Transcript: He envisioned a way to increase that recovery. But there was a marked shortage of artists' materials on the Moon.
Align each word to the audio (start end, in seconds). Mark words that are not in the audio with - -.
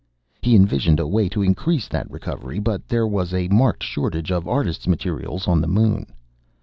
He 0.41 0.55
envisioned 0.55 0.99
a 0.99 1.05
way 1.07 1.29
to 1.29 1.43
increase 1.43 1.87
that 1.89 2.09
recovery. 2.09 2.57
But 2.57 2.87
there 2.89 3.05
was 3.05 3.35
a 3.35 3.47
marked 3.49 3.83
shortage 3.83 4.31
of 4.31 4.47
artists' 4.47 4.87
materials 4.87 5.47
on 5.47 5.61
the 5.61 5.67
Moon. 5.67 6.07